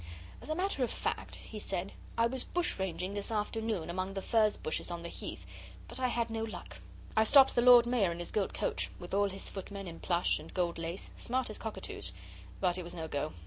[0.41, 4.21] 'As a matter of fact,' he said, 'I was bush ranging this afternoon, among the
[4.23, 5.45] furze bushes on the Heath,
[5.87, 6.77] but I had no luck.
[7.15, 10.39] I stopped the Lord Mayor in his gilt coach, with all his footmen in plush
[10.39, 12.13] and gold lace, smart as cockatoos.
[12.59, 13.33] But it was no go.